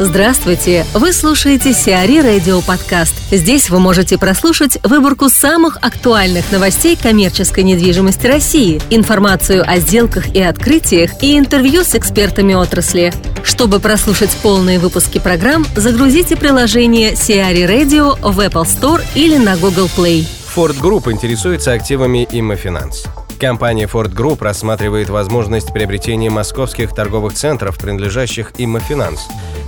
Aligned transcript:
Здравствуйте! 0.00 0.84
Вы 0.92 1.12
слушаете 1.12 1.72
Сиари 1.72 2.18
Радио 2.18 2.60
Подкаст. 2.62 3.14
Здесь 3.30 3.70
вы 3.70 3.78
можете 3.78 4.18
прослушать 4.18 4.76
выборку 4.82 5.28
самых 5.28 5.76
актуальных 5.82 6.50
новостей 6.50 6.98
коммерческой 7.00 7.62
недвижимости 7.62 8.26
России, 8.26 8.82
информацию 8.90 9.62
о 9.64 9.78
сделках 9.78 10.34
и 10.34 10.42
открытиях 10.42 11.22
и 11.22 11.38
интервью 11.38 11.84
с 11.84 11.94
экспертами 11.94 12.54
отрасли. 12.54 13.12
Чтобы 13.44 13.78
прослушать 13.78 14.36
полные 14.42 14.80
выпуски 14.80 15.20
программ, 15.20 15.64
загрузите 15.76 16.34
приложение 16.34 17.14
Сиари 17.14 17.62
Radio 17.62 18.18
в 18.20 18.40
Apple 18.40 18.64
Store 18.64 19.00
или 19.14 19.36
на 19.36 19.56
Google 19.56 19.88
Play. 19.96 20.26
Ford 20.56 20.76
Group 20.80 21.12
интересуется 21.12 21.70
активами 21.72 22.26
Иммофинанс. 22.32 23.04
Компания 23.38 23.86
Ford 23.86 24.12
Group 24.12 24.42
рассматривает 24.42 25.08
возможность 25.08 25.72
приобретения 25.72 26.30
московских 26.30 26.92
торговых 26.92 27.34
центров, 27.34 27.78
принадлежащих 27.78 28.52
Иммофинанс. 28.58 29.20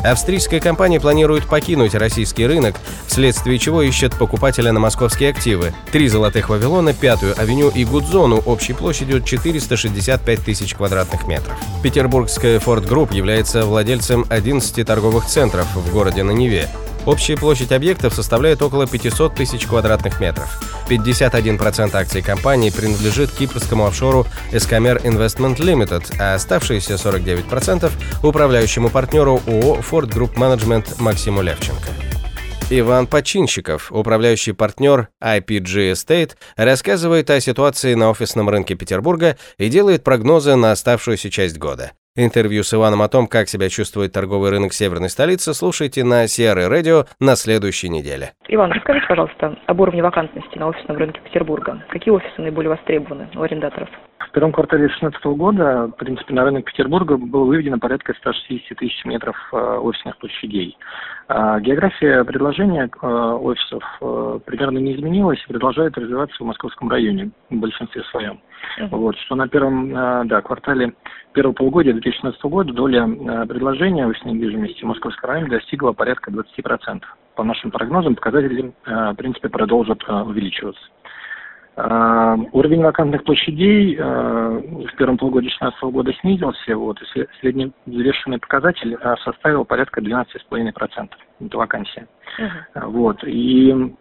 Австрийская 0.05 0.61
компания 0.61 1.01
планирует 1.01 1.47
покинуть 1.47 1.95
российский 1.95 2.47
рынок, 2.47 2.77
вследствие 3.07 3.59
чего 3.59 3.83
ищет 3.83 4.15
покупателя 4.17 4.73
на 4.73 4.81
московские 4.81 5.31
активы. 5.31 5.73
Три 5.93 6.09
«Золотых 6.09 6.49
Вавилона», 6.49 6.93
Пятую 6.93 7.39
авеню 7.39 7.69
и 7.71 7.85
Гудзону 7.85 8.39
общей 8.39 8.73
площадью 8.73 9.23
465 9.23 10.41
тысяч 10.41 10.75
квадратных 10.75 11.27
метров. 11.27 11.57
Петербургская 11.83 12.59
Ford 12.59 12.89
Group 12.89 13.15
является 13.15 13.65
владельцем 13.67 14.25
11 14.29 14.87
торговых 14.87 15.27
центров 15.27 15.67
в 15.75 15.93
городе 15.93 16.23
на 16.23 16.31
Неве. 16.31 16.69
Общая 17.07 17.37
площадь 17.37 17.71
объектов 17.71 18.15
составляет 18.15 18.61
около 18.63 18.87
500 18.87 19.35
тысяч 19.35 19.67
квадратных 19.67 20.21
метров. 20.21 20.61
51% 20.89 21.95
акций 21.95 22.21
компании 22.21 22.71
принадлежит 22.71 23.31
кипрскому 23.31 23.87
офшору 23.87 24.27
Escamer 24.53 25.01
Investment 25.03 25.57
Limited, 25.59 26.17
а 26.19 26.35
оставшиеся 26.35 26.95
49%– 26.95 27.93
управляющему 28.23 28.91
партнеру 28.91 29.41
ООО 29.47 29.79
Ford 29.79 30.11
Group 30.13 30.35
Management 30.35 31.01
Максиму 31.01 31.43
Левченко. 31.43 31.89
Иван 32.69 33.07
Починщиков, 33.07 33.93
управляющий 33.93 34.51
партнер 34.51 35.09
IPG 35.23 35.93
Estate, 35.93 36.33
рассказывает 36.57 37.31
о 37.31 37.41
ситуации 37.41 37.95
на 37.95 38.11
офисном 38.11 38.49
рынке 38.49 38.75
Петербурга 38.75 39.39
и 39.57 39.69
делает 39.69 40.03
прогнозы 40.03 40.57
на 40.57 40.73
оставшуюся 40.73 41.31
часть 41.31 41.59
года. 41.59 41.93
Интервью 42.19 42.63
с 42.63 42.73
Иваном 42.73 43.03
о 43.03 43.09
том, 43.09 43.27
как 43.27 43.47
себя 43.47 43.69
чувствует 43.69 44.13
торговый 44.13 44.51
рынок 44.51 44.73
северной 44.73 45.11
столицы, 45.11 45.53
слушайте 45.53 46.03
на 46.03 46.25
CRE 46.25 46.67
Radio 46.67 47.07
на 47.21 47.37
следующей 47.37 47.91
неделе. 47.91 48.33
Иван, 48.49 48.73
расскажите, 48.73 49.07
пожалуйста, 49.07 49.55
об 49.67 49.81
уровне 49.83 50.03
вакантности 50.03 50.57
на 50.57 50.69
офисном 50.69 50.97
рынке 50.97 51.21
Петербурга. 51.21 51.85
Какие 51.91 52.15
офисы 52.15 52.41
наиболее 52.41 52.71
востребованы 52.71 53.29
у 53.35 53.43
арендаторов? 53.43 53.91
В 54.19 54.31
первом 54.31 54.53
квартале 54.53 54.87
2016 54.87 55.25
года, 55.37 55.89
в 55.89 55.97
принципе, 55.99 56.33
на 56.33 56.45
рынок 56.45 56.65
Петербурга 56.65 57.19
было 57.19 57.45
выведено 57.45 57.79
порядка 57.79 58.15
160 58.15 58.79
тысяч 58.79 59.05
метров 59.05 59.37
э, 59.53 59.57
офисных 59.57 60.17
площадей. 60.17 60.77
А 61.29 61.61
география 61.61 62.25
предложения 62.25 62.89
э, 62.89 63.07
офисов 63.07 63.83
э, 64.01 64.39
примерно 64.47 64.79
не 64.79 64.95
изменилась 64.95 65.43
и 65.45 65.53
продолжает 65.53 65.99
развиваться 65.99 66.43
в 66.43 66.47
московском 66.47 66.89
районе 66.89 67.31
в 67.51 67.57
большинстве 67.57 68.03
своем. 68.05 68.41
Uh-huh. 68.81 68.89
Вот, 68.91 69.17
что 69.19 69.35
на 69.35 69.49
первом 69.49 69.93
да, 70.27 70.41
квартале 70.41 70.95
первого 71.35 71.53
полугодия 71.53 71.93
2016 71.93 72.43
года 72.45 72.73
доля 72.73 73.07
предложения 73.47 74.07
офисной 74.07 74.33
недвижимости 74.33 74.83
в 74.83 74.87
московском 74.87 75.29
районе 75.29 75.51
достигла 75.51 75.93
порядка 75.93 76.31
20%. 76.31 77.03
По 77.35 77.45
нашим 77.45 77.71
прогнозам 77.71 78.15
показатели, 78.15 78.73
в 78.85 79.15
принципе, 79.15 79.51
продолжат 79.51 80.03
увеличиваться. 80.09 80.81
А, 81.79 82.37
уровень 82.53 82.83
вакантных 82.83 83.23
площадей 83.25 83.99
а, 84.01 84.63
в 84.63 84.97
первом 84.97 85.19
полугодии 85.19 85.49
2016 85.49 85.83
года 85.93 86.11
снизился, 86.23 86.75
вот, 86.75 86.99
и 87.03 87.27
средневзвешенный 87.41 88.39
показатель 88.39 88.97
а, 89.03 89.17
составил 89.19 89.67
порядка 89.67 90.01
12,5%. 90.01 91.11
Это 91.41 91.59
вакансия. 91.59 92.09
Uh-huh. 92.41 92.87
Вот, 92.87 93.23
и 93.25 93.95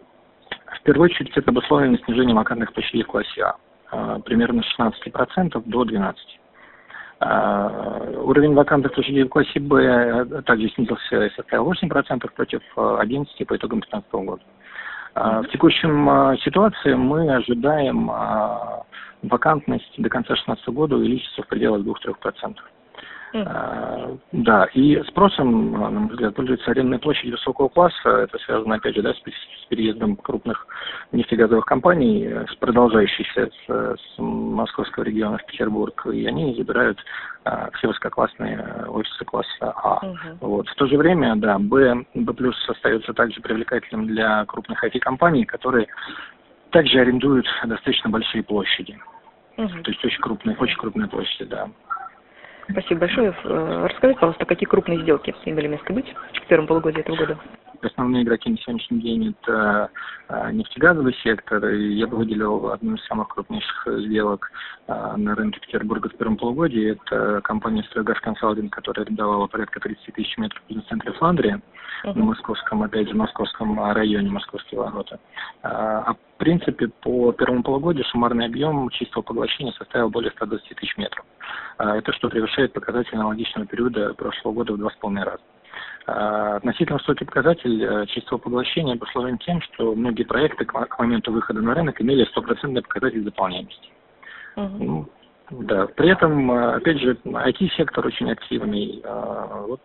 в 0.66 0.82
первую 0.84 1.10
очередь 1.10 1.36
это 1.36 1.50
обусловлено 1.50 1.98
снижением 1.98 2.36
вакантных 2.36 2.72
площадей 2.72 3.02
в 3.02 3.08
классе 3.08 3.52
А, 3.90 4.20
примерно 4.20 4.62
с 4.62 4.78
16% 4.80 5.62
до 5.66 5.84
12%. 5.84 6.14
Уровень 7.18 8.54
вакантных 8.54 8.92
площадей 8.92 9.24
в 9.24 9.28
классе 9.28 9.58
Б 9.58 10.42
также 10.42 10.68
снизился 10.70 11.24
и 11.24 11.30
составил 11.30 11.72
8% 11.72 12.30
против 12.34 12.60
11% 12.76 13.44
по 13.46 13.56
итогам 13.56 13.80
2015 13.80 14.12
года. 14.12 14.42
А, 15.18 15.40
в 15.40 15.48
текущем 15.48 16.08
а, 16.10 16.36
ситуации 16.36 16.92
мы 16.92 17.34
ожидаем 17.34 18.10
а, 18.10 18.82
вакантность 19.22 19.90
до 19.96 20.10
конца 20.10 20.34
2016 20.34 20.68
года 20.68 20.96
увеличится 20.96 21.42
в 21.42 21.46
пределах 21.46 21.80
2-3%. 21.80 22.54
Mm. 23.44 24.18
Да, 24.32 24.64
и 24.72 25.02
спросом, 25.08 25.72
на 25.72 25.90
мой 25.90 26.10
взгляд, 26.10 26.34
пользуется 26.34 26.70
арендная 26.70 26.98
площадь 26.98 27.30
высокого 27.30 27.68
класса. 27.68 28.08
Это 28.08 28.38
связано, 28.38 28.76
опять 28.76 28.94
же, 28.94 29.02
да, 29.02 29.12
с, 29.12 29.20
переездом 29.68 30.16
крупных 30.16 30.66
нефтегазовых 31.12 31.64
компаний, 31.64 32.28
с 32.48 32.54
продолжающейся 32.56 33.50
с, 33.66 33.96
с 33.96 34.18
московского 34.18 35.04
региона 35.04 35.38
в 35.38 35.46
Петербург. 35.46 36.06
И 36.12 36.24
они 36.26 36.54
забирают 36.54 36.98
а, 37.44 37.70
все 37.74 37.88
высококлассные 37.88 38.86
офисы 38.88 39.24
класса 39.24 39.48
А. 39.60 40.00
Uh-huh. 40.04 40.36
Вот. 40.40 40.68
В 40.68 40.74
то 40.76 40.86
же 40.86 40.96
время, 40.96 41.34
да, 41.36 41.58
Б, 41.58 42.04
Б 42.14 42.32
плюс 42.32 42.56
остается 42.68 43.12
также 43.12 43.40
привлекательным 43.40 44.06
для 44.06 44.44
крупных 44.46 44.82
IT-компаний, 44.84 45.44
которые 45.44 45.88
также 46.70 47.00
арендуют 47.00 47.46
достаточно 47.64 48.10
большие 48.10 48.42
площади. 48.42 48.98
Uh-huh. 49.56 49.82
То 49.82 49.90
есть 49.90 50.04
очень 50.04 50.20
крупные, 50.20 50.56
очень 50.56 50.76
крупные 50.76 51.08
площади, 51.08 51.44
да. 51.44 51.68
Спасибо 52.70 53.00
большое. 53.00 53.34
Э, 53.44 53.86
расскажите, 53.88 54.18
пожалуйста, 54.18 54.44
какие 54.44 54.66
крупные 54.68 55.00
сделки 55.02 55.34
имели 55.44 55.68
место 55.68 55.92
быть 55.92 56.12
в 56.32 56.46
первом 56.48 56.66
полугодии 56.66 57.00
этого 57.00 57.16
года? 57.16 57.38
Основные 57.82 58.22
игроки 58.22 58.50
на 58.50 58.56
сегодняшний 58.56 59.00
день 59.00 59.36
это 59.38 59.90
э, 60.28 60.50
нефтегазовый 60.52 61.14
сектор, 61.22 61.64
и 61.68 61.94
я 61.94 62.06
бы 62.06 62.16
выделил 62.16 62.70
одну 62.70 62.94
из 62.94 63.04
самых 63.04 63.28
крупнейших 63.28 63.86
сделок 64.06 64.50
э, 64.88 65.14
на 65.16 65.34
рынке 65.34 65.60
Петербурга 65.60 66.08
в 66.08 66.16
первом 66.16 66.36
полугодии. 66.36 66.92
Это 66.92 67.40
компания 67.42 67.84
«Стройгаз 67.84 68.18
Консалтинг», 68.20 68.72
которая 68.74 69.04
арендовала 69.04 69.46
порядка 69.46 69.78
30 69.78 70.14
тысяч 70.14 70.36
метров 70.38 70.60
в 70.64 70.68
бизнес-центре 70.68 71.12
Фландрия, 71.12 71.60
uh-huh. 72.04 72.18
на 72.18 72.24
московском, 72.24 72.82
опять 72.82 73.08
же, 73.08 73.14
московском 73.14 73.78
районе, 73.92 74.30
московские 74.30 74.80
ворота. 74.80 75.20
А 75.62 76.14
в 76.14 76.38
принципе, 76.38 76.88
по 76.88 77.32
первому 77.32 77.62
полугодию 77.62 78.04
суммарный 78.06 78.46
объем 78.46 78.90
чистого 78.90 79.22
поглощения 79.22 79.72
составил 79.72 80.10
более 80.10 80.30
120 80.32 80.76
тысяч 80.76 80.96
метров. 80.98 81.24
А, 81.78 81.96
это 81.96 82.12
что 82.12 82.28
превышает 82.28 82.72
показатель 82.72 83.14
аналогичного 83.14 83.66
периода 83.66 84.14
прошлого 84.14 84.54
года 84.54 84.72
в 84.72 84.78
два 84.78 84.90
с 84.90 84.96
половиной 84.96 85.24
раза. 85.24 85.42
А, 86.06 86.56
относительно 86.56 86.98
высокий 86.98 87.24
показатель 87.24 87.82
э, 87.82 88.06
чистого 88.06 88.38
поглощения 88.38 88.94
обусловлен 88.94 89.38
тем, 89.38 89.60
что 89.60 89.94
многие 89.94 90.22
проекты 90.22 90.64
к 90.64 90.98
моменту 90.98 91.32
выхода 91.32 91.60
на 91.60 91.74
рынок 91.74 92.00
имели 92.00 92.24
стопроцентный 92.26 92.82
показатель 92.82 93.24
заполняемости. 93.24 93.88
Uh-huh. 94.56 94.76
Ну, 94.78 95.08
да, 95.50 95.86
при 95.86 96.10
этом, 96.10 96.50
э, 96.50 96.76
опять 96.76 96.98
же, 96.98 97.14
IT-сектор 97.24 98.06
очень 98.06 98.30
активный. 98.30 99.02
А, 99.04 99.64
вот 99.66 99.80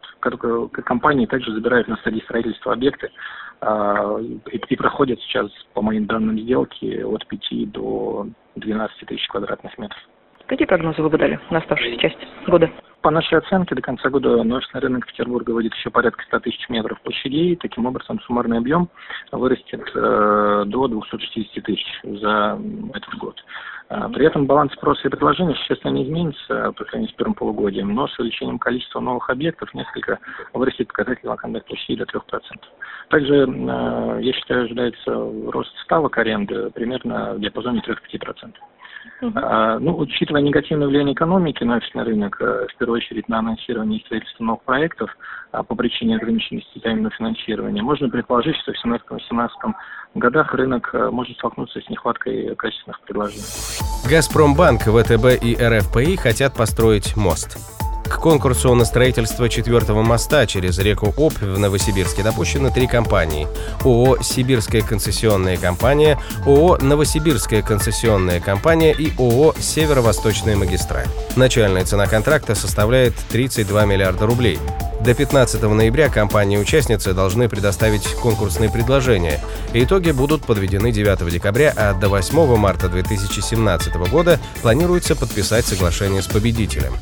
компании 0.86 1.26
также 1.26 1.52
забирают 1.52 1.88
на 1.88 1.98
стадии 1.98 2.22
строительства 2.22 2.74
объекты 2.74 3.12
и, 3.62 4.58
и 4.70 4.76
проходят 4.76 5.20
сейчас, 5.22 5.52
по 5.74 5.84
моим 5.84 6.08
данным, 6.08 6.40
сделки 6.40 7.02
от 7.04 7.28
5 7.28 7.72
до 7.72 8.28
12 8.56 9.06
тысяч 9.08 9.28
квадратных 9.28 9.78
метров. 9.78 10.00
Какие 10.52 10.68
прогнозы 10.68 11.02
вы 11.02 11.10
бы 11.10 11.18
дали 11.18 11.40
на 11.50 11.60
оставшуюся 11.60 11.98
часть 11.98 12.18
года? 12.46 12.70
По 13.00 13.10
нашей 13.10 13.38
оценке, 13.38 13.74
до 13.74 13.82
конца 13.82 14.10
года 14.10 14.42
офисный 14.42 14.82
рынок 14.82 15.08
Петербурга 15.08 15.52
выйдет 15.52 15.74
еще 15.76 15.90
порядка 15.90 16.26
100 16.26 16.40
тысяч 16.42 16.68
метров 16.68 17.00
площадей. 17.04 17.56
Таким 17.56 17.86
образом, 17.86 18.20
суммарный 18.20 18.58
объем 18.58 18.90
вырастет 19.32 19.82
э, 19.96 20.64
до 20.68 20.88
260 20.90 21.64
тысяч 21.64 21.86
за 22.04 22.60
этот 22.94 23.16
год. 23.16 23.42
А, 23.88 24.10
при 24.10 24.26
этом 24.26 24.46
баланс 24.46 24.74
спроса 24.74 25.08
и 25.08 25.10
предложения 25.10 25.56
существенно 25.56 25.94
не 25.94 26.04
изменится 26.04 26.74
по 26.74 26.84
сравнению 26.84 27.14
с 27.14 27.16
первым 27.16 27.34
полугодием, 27.34 27.96
но 27.96 28.10
с 28.10 28.20
увеличением 28.20 28.60
количества 28.60 29.00
новых 29.00 29.30
объектов 29.30 29.74
несколько 29.74 30.20
вырастет 30.52 30.90
показатель 30.90 31.30
вакантных 31.30 31.64
площадей 31.64 31.96
до 31.96 32.04
3%. 32.04 32.20
Также, 33.08 33.36
э, 33.36 34.20
я 34.22 34.34
считаю, 34.34 34.66
ожидается 34.66 35.14
рост 35.50 35.72
ставок 35.86 36.18
аренды 36.18 36.72
примерно 36.72 37.36
в 37.36 37.40
диапазоне 37.40 37.82
3-5%. 37.88 38.54
Uh-huh. 39.22 39.78
Ну, 39.80 39.98
учитывая 39.98 40.42
негативное 40.42 40.88
влияние 40.88 41.14
экономики 41.14 41.64
на 41.64 41.78
офисный 41.78 42.04
рынок, 42.04 42.38
э, 42.42 42.68
в 42.74 42.78
первую 42.78 42.98
очередь 42.98 43.30
на 43.30 43.40
анонсирование 43.40 44.00
и 44.00 44.06
строительство 44.06 44.44
новых 44.44 44.64
проектов 44.64 45.16
а 45.52 45.64
по 45.64 45.76
причине 45.76 46.16
ограниченности 46.16 46.80
таймного 46.80 47.14
финансирования, 47.16 47.82
можно 47.82 48.10
предположить, 48.10 48.56
что 48.58 48.72
в 48.72 49.12
2017-2018 49.32 49.50
годах 50.16 50.54
рынок 50.54 50.90
э, 50.94 51.10
может 51.12 51.36
столкнуться 51.38 51.82
с 51.82 51.90
нехваткой 51.90 52.56
качественных 52.56 53.02
предложений. 53.02 53.44
Газпромбанк, 54.10 54.82
ВТБ 54.84 55.44
и 55.44 55.56
РФПИ 55.56 56.16
хотят 56.18 56.56
построить 56.56 57.18
мост. 57.18 57.81
К 58.12 58.18
конкурсу 58.18 58.76
на 58.76 58.84
строительство 58.84 59.48
четвертого 59.48 60.04
моста 60.04 60.46
через 60.46 60.78
реку 60.80 61.14
Обь 61.16 61.40
в 61.40 61.58
Новосибирске 61.58 62.24
допущены 62.24 62.70
три 62.70 62.86
компании. 62.86 63.48
ООО 63.86 64.22
«Сибирская 64.22 64.82
концессионная 64.82 65.58
компания», 65.58 66.20
ООО 66.46 66.78
«Новосибирская 66.82 67.62
концессионная 67.62 68.42
компания» 68.42 68.92
и 68.92 69.14
ООО 69.18 69.56
«Северо-Восточная 69.58 70.58
магистраль». 70.58 71.08
Начальная 71.38 71.86
цена 71.86 72.06
контракта 72.06 72.54
составляет 72.54 73.16
32 73.30 73.86
миллиарда 73.86 74.26
рублей. 74.26 74.60
До 75.00 75.16
15 75.16 75.64
ноября 75.64 76.10
компании-участницы 76.10 77.14
должны 77.14 77.48
предоставить 77.48 78.06
конкурсные 78.16 78.70
предложения. 78.70 79.40
Итоги 79.74 80.12
будут 80.12 80.44
подведены 80.44 80.92
9 80.92 81.32
декабря, 81.32 81.74
а 81.76 81.94
до 81.94 82.10
8 82.10 82.56
марта 82.58 82.90
2017 82.90 83.96
года 84.12 84.38
планируется 84.62 85.16
подписать 85.16 85.66
соглашение 85.66 86.22
с 86.22 86.28
победителем. 86.28 86.94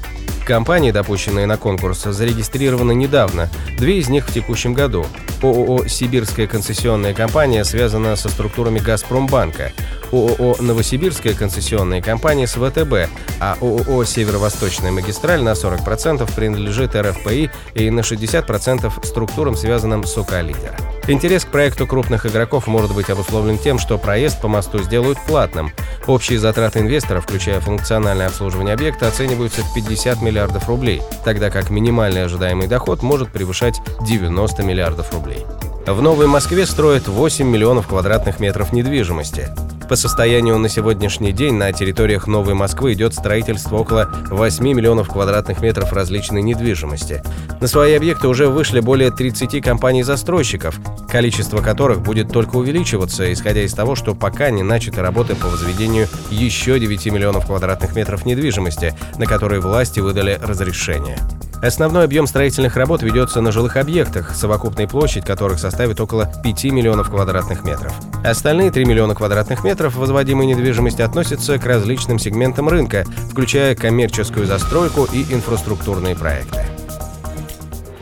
Компании, 0.50 0.90
допущенные 0.90 1.46
на 1.46 1.58
конкурс, 1.58 2.06
зарегистрированы 2.06 2.96
недавно, 2.96 3.52
две 3.78 4.00
из 4.00 4.10
них 4.10 4.28
в 4.28 4.34
текущем 4.34 4.74
году. 4.74 5.06
ООО 5.44 5.88
«Сибирская 5.88 6.48
концессионная 6.48 7.14
компания» 7.14 7.64
связана 7.64 8.16
со 8.16 8.30
структурами 8.30 8.80
«Газпромбанка», 8.80 9.72
ООО 10.12 10.56
«Новосибирская 10.60 11.36
концессионная 11.36 12.02
компания» 12.02 12.48
с 12.48 12.54
ВТБ, 12.54 13.12
а 13.40 13.58
ООО 13.62 14.04
«Северо-Восточная 14.06 14.92
магистраль» 14.92 15.44
на 15.44 15.52
40% 15.52 16.28
принадлежит 16.36 16.96
РФПИ 16.96 17.52
и 17.76 17.92
на 17.92 18.00
60% 18.00 19.06
структурам, 19.06 19.56
связанным 19.56 20.04
с 20.04 20.18
ОК 20.18 20.42
«Лидер». 20.42 20.76
Интерес 21.08 21.46
к 21.46 21.48
проекту 21.48 21.88
крупных 21.88 22.28
игроков 22.28 22.68
может 22.68 22.94
быть 22.94 23.10
обусловлен 23.10 23.58
тем, 23.58 23.80
что 23.80 23.98
проезд 23.98 24.42
по 24.42 24.48
мосту 24.48 24.80
сделают 24.84 25.18
платным. 25.26 25.72
Общие 26.10 26.40
затраты 26.40 26.80
инвестора, 26.80 27.22
включая 27.22 27.60
функциональное 27.60 28.26
обслуживание 28.26 28.74
объекта, 28.74 29.08
оцениваются 29.08 29.62
в 29.62 29.72
50 29.76 30.24
миллиардов 30.24 30.68
рублей, 30.68 31.04
тогда 31.24 31.52
как 31.52 31.70
минимальный 31.70 32.26
ожидаемый 32.26 32.66
доход 32.66 33.04
может 33.04 33.32
превышать 33.32 33.80
90 34.08 34.64
миллиардов 34.64 35.14
рублей. 35.14 35.46
В 35.86 36.02
Новой 36.02 36.26
Москве 36.26 36.66
строят 36.66 37.08
8 37.08 37.46
миллионов 37.48 37.88
квадратных 37.88 38.40
метров 38.40 38.74
недвижимости. 38.74 39.50
По 39.90 39.96
состоянию 39.96 40.56
на 40.60 40.70
сегодняшний 40.70 41.32
день 41.32 41.56
на 41.56 41.74
территориях 41.74 42.28
Новой 42.28 42.54
Москвы 42.54 42.94
идет 42.94 43.16
строительство 43.16 43.78
около 43.78 44.08
8 44.30 44.64
миллионов 44.64 45.10
квадратных 45.10 45.62
метров 45.62 45.92
различной 45.92 46.44
недвижимости. 46.44 47.24
На 47.60 47.68
свои 47.68 47.96
объекты 47.96 48.28
уже 48.28 48.50
вышли 48.50 48.82
более 48.82 49.10
30 49.10 49.64
компаний-застройщиков, 49.64 50.80
количество 51.10 51.64
которых 51.64 52.02
будет 52.02 52.32
только 52.32 52.58
увеличиваться, 52.58 53.34
исходя 53.34 53.64
из 53.64 53.74
того, 53.74 53.96
что 53.96 54.14
пока 54.14 54.52
не 54.52 54.62
начаты 54.62 55.02
работы 55.02 55.34
по 55.34 55.48
возведению 55.48 56.08
еще 56.30 56.80
9 56.80 57.08
миллионов 57.08 57.48
квадратных 57.48 57.96
метров 57.96 58.28
недвижимости, 58.28 58.94
на 59.18 59.26
которые 59.26 59.60
власти 59.60 60.02
выдали 60.02 60.38
разрешение. 60.40 61.18
Основной 61.62 62.06
объем 62.06 62.26
строительных 62.26 62.78
работ 62.78 63.04
ведется 63.04 63.42
на 63.42 63.52
жилых 63.52 63.76
объектах, 63.76 64.34
совокупная 64.34 64.88
площадь 64.88 65.26
которых 65.26 65.60
составит 65.60 66.00
около 66.00 66.32
5 66.44 66.64
миллионов 66.66 67.10
квадратных 67.10 67.64
метров. 67.64 67.94
Остальные 68.24 68.72
3 68.72 68.86
миллиона 68.86 69.14
квадратных 69.14 69.64
метров 69.64 69.96
возводимой 69.96 70.46
недвижимости 70.46 71.02
относятся 71.02 71.58
к 71.58 71.66
различным 71.66 72.18
сегментам 72.18 72.70
рынка, 72.70 73.04
включая 73.30 73.76
коммерческую 73.76 74.46
застройку 74.46 75.06
и 75.12 75.24
инфраструктурные 75.34 76.16
проекты. 76.16 76.66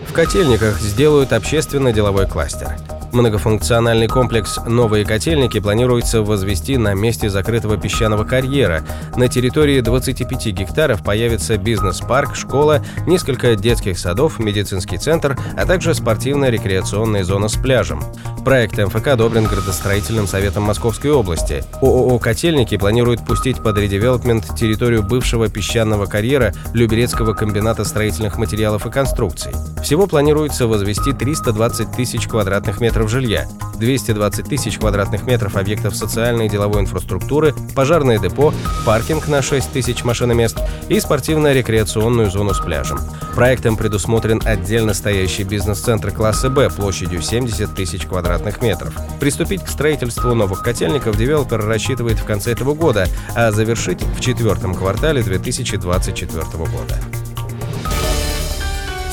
В 0.08 0.14
котельниках 0.14 0.80
сделают 0.80 1.34
общественно-деловой 1.34 2.28
кластер– 2.28 2.78
Многофункциональный 3.18 4.08
комплекс 4.08 4.60
«Новые 4.68 5.04
котельники» 5.04 5.60
планируется 5.60 6.22
возвести 6.22 6.78
на 6.78 6.94
месте 6.94 7.32
закрытого 7.32 7.76
песчаного 7.76 8.26
карьера. 8.26 8.84
На 9.16 9.28
территории 9.28 9.82
25 9.82 10.46
гектаров 10.50 11.02
появится 11.02 11.58
бизнес-парк, 11.58 12.36
школа, 12.36 12.86
несколько 13.08 13.56
детских 13.56 13.98
садов, 13.98 14.38
медицинский 14.38 15.00
центр, 15.00 15.36
а 15.58 15.66
также 15.66 15.96
спортивно-рекреационная 15.96 17.24
зона 17.24 17.48
с 17.48 17.56
пляжем. 17.56 18.04
Проект 18.46 18.78
МФК 18.78 19.08
одобрен 19.08 19.46
градостроительным 19.46 20.28
советом 20.28 20.64
Московской 20.64 21.10
области. 21.10 21.64
ООО 21.82 22.20
«Котельники» 22.20 22.78
планирует 22.78 23.26
пустить 23.26 23.58
под 23.64 23.80
редевелопмент 23.80 24.56
территорию 24.56 25.02
бывшего 25.02 25.50
песчаного 25.50 26.06
карьера 26.06 26.54
Люберецкого 26.72 27.34
комбината 27.34 27.84
строительных 27.84 28.38
материалов 28.38 28.86
и 28.86 28.92
конструкций. 28.92 29.54
Всего 29.84 30.06
планируется 30.06 30.68
возвести 30.68 31.14
320 31.14 31.92
тысяч 31.94 32.28
квадратных 32.28 32.80
метров 32.80 33.07
жилья, 33.08 33.48
220 33.78 34.46
тысяч 34.46 34.78
квадратных 34.78 35.24
метров 35.24 35.56
объектов 35.56 35.96
социальной 35.96 36.48
и 36.48 36.50
деловой 36.50 36.82
инфраструктуры, 36.82 37.54
пожарное 37.76 38.20
депо, 38.20 38.54
паркинг 38.86 39.28
на 39.28 39.42
6 39.42 39.72
тысяч 39.72 40.04
машиномест 40.04 40.58
и 40.90 41.00
спортивно-рекреационную 41.00 42.30
зону 42.30 42.54
с 42.54 42.60
пляжем. 42.60 43.00
Проектом 43.36 43.78
предусмотрен 43.78 44.42
отдельно 44.44 44.94
стоящий 44.94 45.44
бизнес-центр 45.44 46.12
класса 46.12 46.50
«Б» 46.50 46.70
площадью 46.70 47.22
70 47.22 47.76
тысяч 47.76 48.06
квадратных 48.06 48.62
метров. 48.62 48.94
Приступить 49.20 49.64
к 49.64 49.70
строительству 49.70 50.34
новых 50.34 50.64
котельников 50.64 51.18
девелопер 51.18 51.64
рассчитывает 51.66 52.18
в 52.18 52.26
конце 52.26 52.52
этого 52.52 52.74
года, 52.74 53.08
а 53.36 53.52
завершить 53.52 54.02
в 54.02 54.20
четвертом 54.22 54.74
квартале 54.74 55.22
2024 55.22 56.44
года. 56.58 56.98